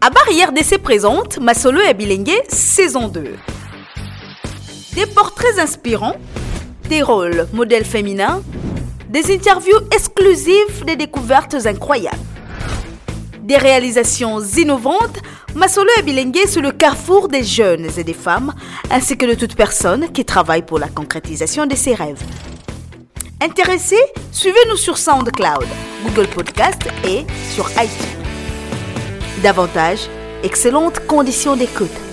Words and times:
À 0.00 0.10
Barrière 0.10 0.52
d'essai 0.52 0.78
présente 0.78 1.38
Masolo 1.38 1.80
et 1.80 1.94
Bilengue 1.94 2.32
saison 2.48 3.08
2. 3.08 3.34
Des 4.94 5.06
portraits 5.06 5.58
inspirants, 5.58 6.16
des 6.88 7.02
rôles 7.02 7.46
modèles 7.52 7.84
féminins, 7.84 8.42
des 9.08 9.32
interviews 9.32 9.78
exclusives, 9.94 10.84
des 10.84 10.96
découvertes 10.96 11.54
incroyables. 11.66 12.16
Des 13.42 13.56
réalisations 13.56 14.40
innovantes, 14.40 15.20
Masolo 15.54 15.90
et 15.98 16.02
Bilengue 16.02 16.46
sur 16.46 16.62
le 16.62 16.72
carrefour 16.72 17.28
des 17.28 17.44
jeunes 17.44 17.88
et 17.96 18.04
des 18.04 18.14
femmes, 18.14 18.54
ainsi 18.90 19.16
que 19.16 19.26
de 19.26 19.34
toute 19.34 19.54
personne 19.54 20.10
qui 20.10 20.24
travaille 20.24 20.62
pour 20.62 20.78
la 20.78 20.88
concrétisation 20.88 21.66
de 21.66 21.76
ses 21.76 21.94
rêves. 21.94 22.22
Intéressés 23.40 24.04
Suivez-nous 24.32 24.76
sur 24.76 24.96
SoundCloud, 24.96 25.66
Google 26.04 26.26
Podcast 26.28 26.82
et 27.04 27.26
sur 27.54 27.68
iTunes. 27.72 28.21
Davantage, 29.42 30.08
excellentes 30.44 31.04
conditions 31.08 31.56
d'écoute. 31.56 32.11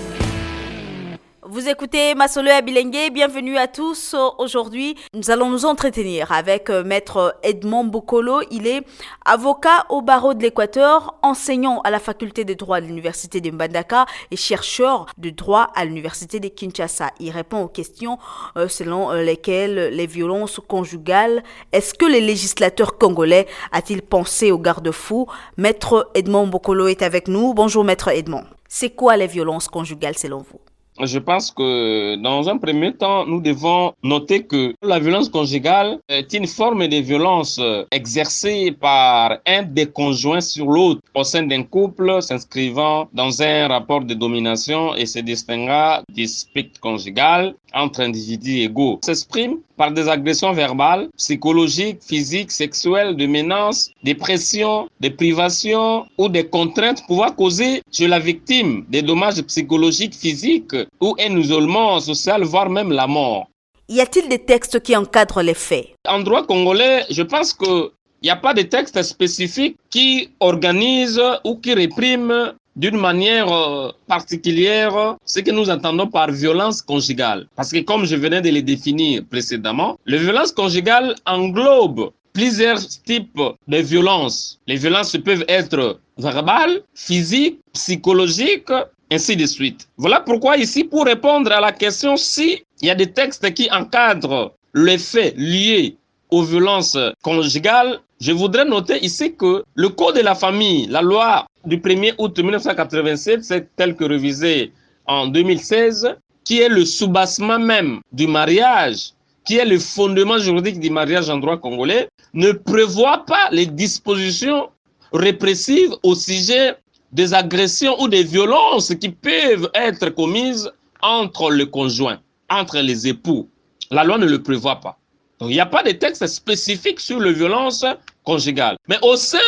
Vous 1.60 1.68
écoutez 1.68 2.14
Masolo 2.14 2.48
Abilengue, 2.50 3.12
bienvenue 3.12 3.58
à 3.58 3.68
tous. 3.68 4.16
Aujourd'hui, 4.38 4.96
nous 5.12 5.30
allons 5.30 5.50
nous 5.50 5.66
entretenir 5.66 6.32
avec 6.32 6.70
euh, 6.70 6.82
maître 6.82 7.36
Edmond 7.42 7.84
Bokolo. 7.84 8.40
Il 8.50 8.66
est 8.66 8.82
avocat 9.26 9.84
au 9.90 10.00
barreau 10.00 10.32
de 10.32 10.42
l'Équateur, 10.42 11.18
enseignant 11.20 11.82
à 11.82 11.90
la 11.90 11.98
faculté 11.98 12.46
de 12.46 12.54
droit 12.54 12.80
de 12.80 12.86
l'université 12.86 13.42
de 13.42 13.50
Mbandaka 13.50 14.06
et 14.30 14.36
chercheur 14.36 15.04
de 15.18 15.28
droit 15.28 15.70
à 15.74 15.84
l'université 15.84 16.40
de 16.40 16.48
Kinshasa. 16.48 17.10
Il 17.20 17.30
répond 17.30 17.60
aux 17.60 17.68
questions 17.68 18.16
euh, 18.56 18.66
selon 18.66 19.10
euh, 19.10 19.22
lesquelles 19.22 19.90
les 19.92 20.06
violences 20.06 20.60
conjugales, 20.66 21.42
est-ce 21.72 21.92
que 21.92 22.06
les 22.06 22.22
législateurs 22.22 22.96
congolais 22.96 23.46
a-t-il 23.70 24.00
pensé 24.00 24.50
aux 24.50 24.58
garde-fous 24.58 25.26
Maître 25.58 26.10
Edmond 26.14 26.46
Bokolo 26.46 26.86
est 26.86 27.02
avec 27.02 27.28
nous. 27.28 27.52
Bonjour 27.52 27.84
maître 27.84 28.08
Edmond. 28.08 28.44
C'est 28.66 28.90
quoi 28.90 29.18
les 29.18 29.26
violences 29.26 29.68
conjugales 29.68 30.16
selon 30.16 30.38
vous? 30.38 30.60
Je 31.06 31.18
pense 31.18 31.50
que 31.50 32.16
dans 32.16 32.48
un 32.48 32.58
premier 32.58 32.92
temps, 32.92 33.26
nous 33.26 33.40
devons 33.40 33.92
noter 34.02 34.44
que 34.44 34.74
la 34.82 34.98
violence 34.98 35.28
conjugale 35.28 35.98
est 36.08 36.32
une 36.32 36.46
forme 36.46 36.86
de 36.88 36.96
violence 36.96 37.60
exercée 37.90 38.72
par 38.72 39.38
un 39.46 39.62
des 39.62 39.86
conjoints 39.86 40.40
sur 40.40 40.66
l'autre 40.66 41.00
au 41.14 41.24
sein 41.24 41.42
d'un 41.44 41.62
couple 41.62 42.20
s'inscrivant 42.22 43.08
dans 43.12 43.42
un 43.42 43.68
rapport 43.68 44.02
de 44.02 44.14
domination 44.14 44.94
et 44.94 45.06
se 45.06 45.18
distinguant 45.18 46.00
du 46.12 46.26
spectre 46.26 46.80
conjugal 46.80 47.54
entre 47.72 48.00
individus 48.00 48.62
égaux. 48.62 48.98
S'exprime 49.02 49.58
par 49.76 49.92
des 49.92 50.08
agressions 50.08 50.52
verbales, 50.52 51.08
psychologiques, 51.16 52.02
physiques, 52.02 52.50
sexuelles, 52.50 53.16
de 53.16 53.26
menaces, 53.26 53.90
des 54.02 54.14
pressions, 54.14 54.88
des 55.00 55.10
privations 55.10 56.06
ou 56.18 56.28
des 56.28 56.46
contraintes 56.46 57.02
pouvant 57.06 57.30
causer 57.30 57.82
chez 57.90 58.06
la 58.06 58.18
victime 58.18 58.84
des 58.88 59.02
dommages 59.02 59.40
psychologiques, 59.42 60.14
physiques 60.14 60.74
ou 61.00 61.14
un 61.18 61.36
isolement 61.36 62.00
social, 62.00 62.42
voire 62.44 62.70
même 62.70 62.92
la 62.92 63.06
mort. 63.06 63.48
Y 63.88 64.00
a-t-il 64.00 64.28
des 64.28 64.38
textes 64.38 64.80
qui 64.80 64.96
encadrent 64.96 65.42
les 65.42 65.54
faits? 65.54 65.88
En 66.06 66.20
droit 66.20 66.46
congolais, 66.46 67.04
je 67.10 67.22
pense 67.22 67.52
que 67.52 67.92
il 68.22 68.26
n'y 68.26 68.30
a 68.30 68.36
pas 68.36 68.52
de 68.52 68.62
texte 68.62 69.02
spécifique 69.02 69.76
qui 69.88 70.30
organise 70.40 71.20
ou 71.42 71.56
qui 71.56 71.72
réprime 71.72 72.52
d'une 72.76 72.98
manière 72.98 73.50
euh, 73.50 73.90
particulière 74.06 75.16
ce 75.24 75.40
que 75.40 75.50
nous 75.50 75.70
entendons 75.70 76.06
par 76.06 76.30
violence 76.30 76.82
conjugale. 76.82 77.48
Parce 77.56 77.72
que 77.72 77.80
comme 77.80 78.04
je 78.04 78.16
venais 78.16 78.42
de 78.42 78.50
le 78.50 78.62
définir 78.62 79.24
précédemment, 79.28 79.98
la 80.06 80.18
violence 80.18 80.52
conjugale 80.52 81.14
englobe 81.26 82.10
plusieurs 82.32 82.78
types 83.04 83.40
de 83.66 83.78
violences. 83.78 84.60
Les 84.66 84.76
violences 84.76 85.16
peuvent 85.16 85.44
être 85.48 85.98
verbales, 86.18 86.82
physiques, 86.94 87.58
psychologiques, 87.72 88.72
ainsi 89.10 89.36
de 89.36 89.46
suite. 89.46 89.88
Voilà 89.96 90.20
pourquoi 90.20 90.56
ici, 90.56 90.84
pour 90.84 91.04
répondre 91.04 91.50
à 91.52 91.60
la 91.60 91.72
question 91.72 92.16
si 92.16 92.62
il 92.80 92.88
y 92.88 92.90
a 92.90 92.94
des 92.94 93.12
textes 93.12 93.52
qui 93.54 93.68
encadrent 93.70 94.52
les 94.74 94.98
faits 94.98 95.34
liés 95.36 95.96
aux 96.30 96.42
violences 96.42 96.98
conjugales, 97.22 98.00
je 98.20 98.32
voudrais 98.32 98.64
noter 98.64 99.02
ici 99.04 99.34
que 99.34 99.64
le 99.74 99.88
Code 99.88 100.16
de 100.16 100.20
la 100.20 100.34
famille, 100.34 100.86
la 100.86 101.02
loi 101.02 101.46
du 101.64 101.78
1er 101.78 102.14
août 102.18 102.38
1987, 102.38 103.44
c'est 103.44 103.76
tel 103.76 103.96
que 103.96 104.04
révisé 104.04 104.72
en 105.06 105.26
2016, 105.26 106.16
qui 106.44 106.60
est 106.60 106.68
le 106.68 106.84
soubassement 106.84 107.58
même 107.58 108.00
du 108.12 108.26
mariage, 108.26 109.12
qui 109.44 109.56
est 109.56 109.64
le 109.64 109.78
fondement 109.78 110.38
juridique 110.38 110.80
du 110.80 110.90
mariage 110.90 111.28
en 111.30 111.38
droit 111.38 111.56
congolais, 111.56 112.08
ne 112.34 112.52
prévoit 112.52 113.24
pas 113.26 113.48
les 113.50 113.66
dispositions 113.66 114.68
répressives 115.12 115.92
au 116.02 116.14
sujet 116.14 116.76
des 117.12 117.34
agressions 117.34 118.00
ou 118.00 118.08
des 118.08 118.22
violences 118.22 118.94
qui 118.94 119.08
peuvent 119.08 119.70
être 119.74 120.10
commises 120.10 120.70
entre 121.02 121.50
le 121.50 121.66
conjoint, 121.66 122.20
entre 122.48 122.78
les 122.78 123.08
époux. 123.08 123.48
La 123.90 124.04
loi 124.04 124.18
ne 124.18 124.26
le 124.26 124.42
prévoit 124.42 124.80
pas. 124.80 124.98
Donc, 125.38 125.50
il 125.50 125.54
n'y 125.54 125.60
a 125.60 125.66
pas 125.66 125.82
de 125.82 125.92
texte 125.92 126.26
spécifique 126.26 127.00
sur 127.00 127.18
les 127.18 127.32
violences 127.32 127.84
conjugales. 128.24 128.76
Mais 128.88 128.98
au 129.02 129.16
sein 129.16 129.38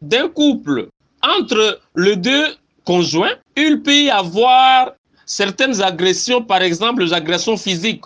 d'un 0.00 0.28
couple, 0.28 0.88
entre 1.22 1.80
les 1.96 2.16
deux 2.16 2.46
conjoints, 2.84 3.34
il 3.56 3.82
peut 3.82 3.94
y 3.94 4.10
avoir 4.10 4.92
certaines 5.26 5.80
agressions, 5.82 6.42
par 6.42 6.62
exemple 6.62 7.02
les 7.02 7.12
agressions 7.12 7.56
physiques, 7.56 8.04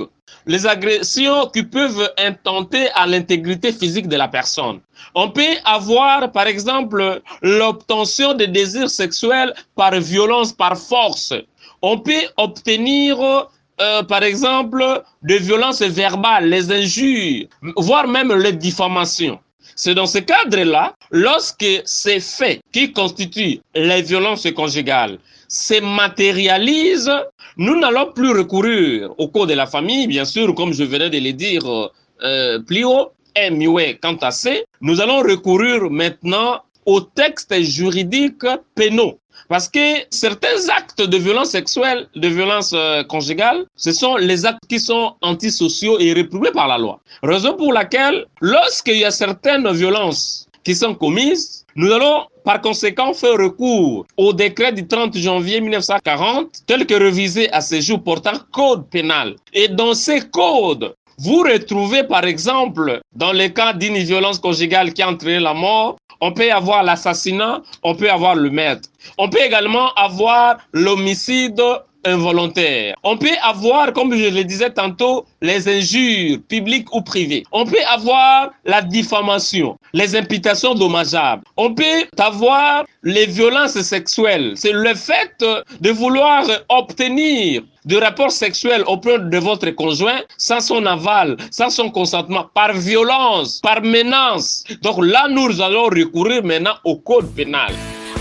les 0.48 0.66
agressions 0.66 1.46
qui 1.48 1.62
peuvent 1.62 2.10
intenter 2.18 2.88
à 2.94 3.06
l'intégrité 3.06 3.70
physique 3.70 4.08
de 4.08 4.16
la 4.16 4.26
personne. 4.26 4.80
On 5.14 5.30
peut 5.30 5.56
avoir, 5.64 6.32
par 6.32 6.46
exemple, 6.46 7.20
l'obtention 7.42 8.34
de 8.34 8.46
désirs 8.46 8.90
sexuels 8.90 9.52
par 9.76 9.92
violence, 10.00 10.52
par 10.52 10.76
force. 10.76 11.34
On 11.82 11.98
peut 11.98 12.24
obtenir 12.38 13.46
euh, 13.80 14.02
par 14.02 14.24
exemple, 14.24 15.02
de 15.22 15.34
violences 15.34 15.82
verbales, 15.82 16.48
les 16.48 16.72
injures, 16.72 17.46
voire 17.76 18.08
même 18.08 18.34
les 18.34 18.52
diffamations. 18.52 19.38
C'est 19.76 19.94
dans 19.94 20.06
ce 20.06 20.18
cadre-là, 20.18 20.94
lorsque 21.12 21.82
ces 21.84 22.18
faits 22.18 22.60
qui 22.72 22.92
constituent 22.92 23.60
les 23.76 24.02
violences 24.02 24.48
conjugales 24.56 25.18
se 25.48 25.80
matérialisent, 25.80 27.10
nous 27.56 27.78
n'allons 27.78 28.12
plus 28.12 28.30
recourir 28.30 29.10
au 29.18 29.28
code 29.28 29.48
de 29.48 29.54
la 29.54 29.66
famille, 29.66 30.06
bien 30.06 30.24
sûr, 30.24 30.54
comme 30.54 30.72
je 30.72 30.84
venais 30.84 31.10
de 31.10 31.18
le 31.18 31.32
dire 31.32 31.90
euh, 32.22 32.58
plus 32.60 32.84
haut, 32.84 33.12
MUE 33.50 33.98
quant 34.02 34.16
à 34.16 34.30
C, 34.30 34.64
nous 34.80 35.00
allons 35.00 35.20
recourir 35.20 35.90
maintenant 35.90 36.62
aux 36.86 37.00
textes 37.00 37.54
juridiques 37.62 38.46
pénaux. 38.74 39.18
Parce 39.48 39.68
que 39.68 40.04
certains 40.10 40.68
actes 40.76 41.00
de 41.00 41.16
violence 41.16 41.50
sexuelle, 41.50 42.08
de 42.16 42.28
violence 42.28 42.72
euh, 42.74 43.02
conjugale, 43.04 43.64
ce 43.76 43.92
sont 43.92 44.16
les 44.16 44.44
actes 44.44 44.66
qui 44.68 44.80
sont 44.80 45.14
antisociaux 45.22 45.98
et 46.00 46.12
réprouvés 46.12 46.50
par 46.50 46.68
la 46.68 46.76
loi. 46.76 47.00
Raison 47.22 47.56
pour 47.56 47.72
laquelle, 47.72 48.26
lorsqu'il 48.40 48.96
y 48.96 49.04
a 49.04 49.10
certaines 49.10 49.70
violences 49.72 50.47
sont 50.74 50.94
commises, 50.94 51.64
nous 51.76 51.92
allons 51.92 52.26
par 52.44 52.60
conséquent 52.60 53.12
faire 53.12 53.36
recours 53.38 54.06
au 54.16 54.32
décret 54.32 54.72
du 54.72 54.86
30 54.86 55.16
janvier 55.16 55.60
1940, 55.60 56.64
tel 56.66 56.86
que 56.86 56.94
révisé 56.94 57.52
à 57.52 57.60
ce 57.60 57.80
jour 57.80 58.02
portant 58.02 58.38
code 58.52 58.88
pénal. 58.88 59.36
Et 59.52 59.68
dans 59.68 59.94
ces 59.94 60.20
codes, 60.28 60.94
vous 61.18 61.42
retrouvez 61.42 62.04
par 62.04 62.24
exemple, 62.24 63.00
dans 63.14 63.32
le 63.32 63.48
cas 63.48 63.72
d'une 63.72 63.98
violence 63.98 64.38
conjugale 64.38 64.92
qui 64.92 65.02
a 65.02 65.08
entraîné 65.10 65.40
la 65.40 65.54
mort, 65.54 65.96
on 66.20 66.32
peut 66.32 66.50
avoir 66.50 66.82
l'assassinat, 66.82 67.62
on 67.82 67.94
peut 67.94 68.10
avoir 68.10 68.34
le 68.34 68.50
meurtre. 68.50 68.88
On 69.18 69.28
peut 69.28 69.40
également 69.40 69.92
avoir 69.94 70.58
l'homicide 70.72 71.60
involontaire. 72.04 72.94
On 73.02 73.16
peut 73.16 73.36
avoir, 73.42 73.92
comme 73.92 74.14
je 74.14 74.28
le 74.28 74.44
disais 74.44 74.70
tantôt, 74.70 75.26
les 75.42 75.68
injures 75.68 76.38
publiques 76.48 76.94
ou 76.94 77.02
privées. 77.02 77.44
On 77.52 77.64
peut 77.64 77.84
avoir 77.88 78.50
la 78.64 78.82
diffamation, 78.82 79.78
les 79.92 80.16
imputations 80.16 80.74
dommageables. 80.74 81.42
On 81.56 81.74
peut 81.74 82.04
avoir 82.18 82.84
les 83.02 83.26
violences 83.26 83.80
sexuelles. 83.80 84.52
C'est 84.56 84.72
le 84.72 84.94
fait 84.94 85.44
de 85.80 85.90
vouloir 85.90 86.44
obtenir 86.68 87.62
de 87.84 87.96
rapports 87.96 88.32
sexuels 88.32 88.84
auprès 88.86 89.18
de 89.18 89.38
votre 89.38 89.70
conjoint 89.70 90.20
sans 90.36 90.60
son 90.60 90.84
aval, 90.84 91.36
sans 91.50 91.70
son 91.70 91.90
consentement, 91.90 92.46
par 92.52 92.74
violence, 92.74 93.60
par 93.60 93.82
menace. 93.82 94.64
Donc 94.82 94.96
là, 95.02 95.26
nous 95.28 95.60
allons 95.60 95.86
recourir 95.86 96.44
maintenant 96.44 96.74
au 96.84 96.96
code 96.96 97.34
pénal. 97.34 97.72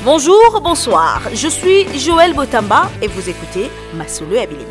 Bonjour, 0.09 0.61
bonsoir, 0.63 1.21
je 1.33 1.49
suis 1.49 1.83
Joël 1.99 2.33
Botamba 2.33 2.89
et 3.01 3.07
vous 3.07 3.29
écoutez 3.29 3.69
Masolo 3.93 4.37
Abiling. 4.37 4.65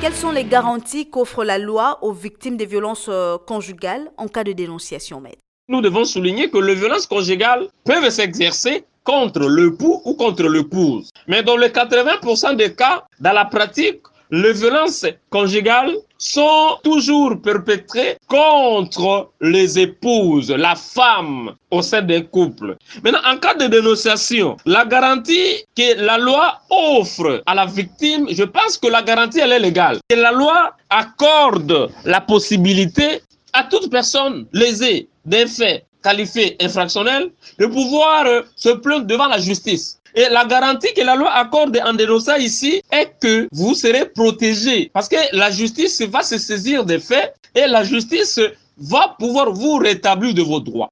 Quelles 0.00 0.16
sont 0.16 0.32
les 0.32 0.42
garanties 0.42 1.08
qu'offre 1.08 1.44
la 1.44 1.58
loi 1.58 2.00
aux 2.02 2.10
victimes 2.10 2.56
des 2.56 2.66
violences 2.66 3.06
euh, 3.08 3.38
conjugales 3.38 4.10
en 4.16 4.26
cas 4.26 4.42
de 4.42 4.50
dénonciation, 4.50 5.20
maître? 5.20 5.38
Nous 5.68 5.80
devons 5.80 6.04
souligner 6.04 6.50
que 6.50 6.58
les 6.58 6.74
violences 6.74 7.06
conjugales 7.06 7.68
peuvent 7.84 8.10
s'exercer 8.10 8.82
contre 9.04 9.46
le 9.46 9.76
pou 9.76 10.02
ou 10.06 10.14
contre 10.14 10.48
l'épouse. 10.48 11.10
Mais 11.28 11.44
dans 11.44 11.56
les 11.56 11.68
80% 11.68 12.56
des 12.56 12.74
cas, 12.74 13.04
dans 13.20 13.32
la 13.32 13.44
pratique, 13.44 14.00
les 14.32 14.54
violences 14.54 15.06
conjugales 15.30 15.94
sont 16.22 16.78
toujours 16.84 17.40
perpétrées 17.42 18.16
contre 18.28 19.30
les 19.40 19.78
épouses, 19.78 20.50
la 20.50 20.76
femme 20.76 21.52
au 21.70 21.82
sein 21.82 22.00
d'un 22.00 22.22
couple. 22.22 22.76
Maintenant, 23.02 23.20
en 23.26 23.38
cas 23.38 23.54
de 23.54 23.66
dénonciation, 23.66 24.56
la 24.64 24.84
garantie 24.84 25.64
que 25.76 26.00
la 26.00 26.18
loi 26.18 26.60
offre 26.70 27.42
à 27.46 27.54
la 27.56 27.66
victime, 27.66 28.28
je 28.30 28.44
pense 28.44 28.78
que 28.78 28.86
la 28.86 29.02
garantie, 29.02 29.40
elle 29.40 29.52
est 29.52 29.58
légale. 29.58 29.98
Et 30.10 30.14
la 30.14 30.30
loi 30.30 30.76
accorde 30.90 31.90
la 32.04 32.20
possibilité 32.20 33.20
à 33.52 33.64
toute 33.64 33.90
personne 33.90 34.46
lésée 34.52 35.08
d'un 35.24 35.46
fait 35.46 35.84
qualifié 36.02 36.56
infractionnel 36.60 37.30
de 37.58 37.66
pouvoir 37.66 38.26
euh, 38.26 38.42
se 38.56 38.70
plaindre 38.70 39.06
devant 39.06 39.26
la 39.26 39.38
justice. 39.38 39.98
Et 40.14 40.28
la 40.30 40.44
garantie 40.44 40.92
que 40.94 41.00
la 41.00 41.14
loi 41.16 41.30
accorde 41.30 41.78
en 41.84 41.94
dénonçant 41.94 42.36
ici 42.36 42.82
est 42.90 43.12
que 43.20 43.48
vous 43.50 43.74
serez 43.74 44.06
protégé 44.06 44.90
parce 44.92 45.08
que 45.08 45.16
la 45.32 45.50
justice 45.50 46.02
va 46.02 46.22
se 46.22 46.36
saisir 46.36 46.84
des 46.84 46.98
faits 46.98 47.34
et 47.54 47.66
la 47.66 47.82
justice 47.82 48.38
va 48.78 49.16
pouvoir 49.18 49.52
vous 49.52 49.76
rétablir 49.76 50.34
de 50.34 50.42
vos 50.42 50.60
droits. 50.60 50.90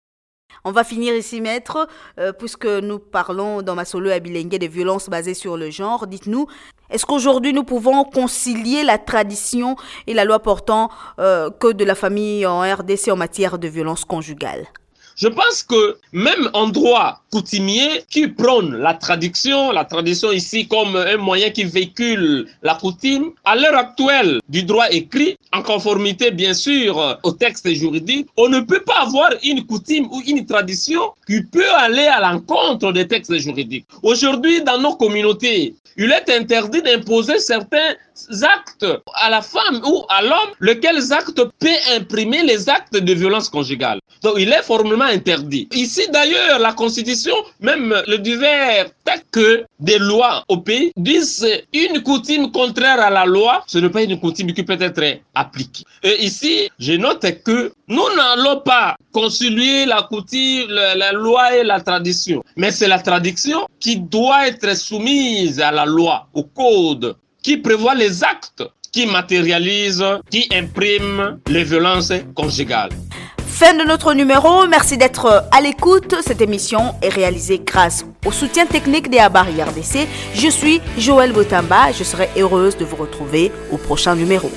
On 0.65 0.73
va 0.73 0.85
finir 0.85 1.15
ici, 1.15 1.41
maître, 1.41 1.89
euh, 2.19 2.33
puisque 2.33 2.67
nous 2.67 2.99
parlons 2.99 3.63
dans 3.63 3.75
ma 3.75 3.87
solo 3.87 4.11
à 4.11 4.19
Bilingue 4.19 4.59
des 4.59 4.69
violences 4.69 5.09
basées 5.09 5.35
sur 5.35 5.57
le 5.57 5.71
genre. 5.71 6.07
Dites-nous, 6.07 6.47
est-ce 6.91 7.07
qu'aujourd'hui 7.07 7.53
nous 7.55 7.65
pouvons 7.65 8.05
concilier 8.05 8.83
la 8.85 8.99
tradition 8.99 9.77
et 10.07 10.13
la 10.13 10.25
loi 10.25 10.41
portant 10.41 10.91
euh, 11.19 11.51
que 11.51 11.73
de 11.73 11.85
la 11.85 11.95
famille 11.95 12.45
en 12.45 12.61
RDC 12.61 13.09
en 13.11 13.17
matière 13.17 13.59
de 13.59 13.69
violence 13.69 14.05
conjugale? 14.05 14.67
Je 15.21 15.29
pense 15.29 15.63
que 15.63 15.99
même 16.13 16.49
en 16.55 16.69
droit 16.69 17.21
coutumier 17.31 18.05
qui 18.09 18.27
prône 18.27 18.77
la 18.77 18.95
tradition, 18.95 19.71
la 19.71 19.85
tradition 19.85 20.33
ici 20.33 20.67
comme 20.67 20.97
un 20.97 21.19
moyen 21.19 21.51
qui 21.51 21.65
véhicule 21.65 22.47
la 22.63 22.75
coutume, 22.75 23.33
à 23.45 23.55
l'heure 23.55 23.77
actuelle 23.77 24.41
du 24.49 24.63
droit 24.63 24.87
écrit, 24.91 25.37
en 25.53 25.63
conformité 25.63 26.31
bien 26.31 26.55
sûr 26.55 27.19
au 27.23 27.33
texte 27.33 27.69
juridique, 27.75 28.29
on 28.39 28.49
ne 28.49 28.61
peut 28.61 28.81
pas 28.81 29.03
avoir 29.03 29.31
une 29.45 29.67
coutume 29.67 30.07
ou 30.11 30.23
une 30.27 30.47
tradition 30.47 31.13
qui 31.27 31.43
peut 31.43 31.71
aller 31.77 32.07
à 32.07 32.21
l'encontre 32.21 32.91
des 32.93 33.07
textes 33.07 33.37
juridiques. 33.37 33.87
Aujourd'hui, 34.03 34.63
dans 34.63 34.79
nos 34.79 34.97
communautés, 34.97 35.75
il 35.97 36.13
est 36.13 36.31
interdit 36.31 36.81
d'imposer 36.81 37.39
certains 37.41 37.95
actes 38.43 38.87
à 39.15 39.31
la 39.31 39.43
femme 39.43 39.81
ou 39.85 40.05
à 40.09 40.23
l'homme, 40.23 40.51
lesquels 40.61 41.13
actes 41.13 41.43
peut 41.59 41.69
imprimer 41.97 42.43
les 42.43 42.69
actes 42.69 42.97
de 42.97 43.13
violence 43.13 43.49
conjugale. 43.49 44.01
Donc 44.23 44.35
il 44.39 44.53
est 44.53 44.63
formellement 44.63 45.05
interdit. 45.05 45.69
Ici 45.73 46.03
d'ailleurs, 46.13 46.59
la 46.59 46.73
Constitution, 46.73 47.35
même 47.61 48.03
le 48.07 48.19
divers 48.19 48.91
que 49.33 49.65
des 49.79 49.99
lois 49.99 50.45
au 50.49 50.59
pays 50.59 50.93
disent 50.97 51.47
une 51.73 52.03
coutume 52.03 52.51
contraire 52.53 53.01
à 53.01 53.11
la 53.11 53.25
loi, 53.25 53.63
ce 53.67 53.79
n'est 53.79 53.89
pas 53.89 54.03
une 54.03 54.19
coutume 54.19 54.53
qui 54.53 54.63
peut 54.63 54.77
être 54.81 55.21
appliquée. 55.35 55.85
Et 56.03 56.25
ici, 56.25 56.71
je 56.79 56.93
note 56.93 57.27
que 57.45 57.73
nous 57.89 58.17
n'allons 58.17 58.61
pas 58.61 58.97
concilier 59.13 59.87
la 59.87 60.03
coutume, 60.03 60.69
la 60.71 61.13
loi 61.13 61.57
et 61.57 61.65
la 61.65 61.81
tradition, 61.81 62.43
mais 62.57 62.71
c'est 62.71 62.89
la 62.89 62.99
tradition 62.99 63.67
qui 63.79 63.97
doit 63.97 64.49
être 64.49 64.77
soumise 64.77 65.61
à 65.61 65.71
la 65.71 65.85
loi, 65.85 66.29
au 66.35 66.45
code, 66.45 67.17
qui 67.43 67.57
prévoit 67.57 67.95
les 67.95 68.23
actes 68.25 68.63
qui 68.93 69.07
matérialisent, 69.07 70.05
qui 70.31 70.49
impriment 70.53 71.39
les 71.49 71.65
violences 71.65 72.13
conjugales. 72.35 72.91
Fin 73.47 73.75
de 73.75 73.85
notre 73.85 74.15
numéro, 74.15 74.67
merci 74.67 74.97
d'être 74.97 75.45
à 75.53 75.61
l'écoute. 75.61 76.15
Cette 76.23 76.41
émission 76.41 76.95
est 77.03 77.11
réalisée 77.11 77.61
grâce 77.65 78.07
au 78.25 78.33
soutien 78.33 78.65
technique 78.65 79.11
des 79.11 79.19
Abari 79.19 79.63
RDC. 79.63 80.09
Je 80.35 80.49
suis 80.49 80.81
Joël 80.97 81.33
Botamba, 81.33 81.93
je 81.93 82.03
serai 82.03 82.31
heureuse 82.39 82.77
de 82.79 82.85
vous 82.87 82.97
retrouver 82.97 83.53
au 83.71 83.77
prochain 83.77 84.17
numéro. 84.17 84.51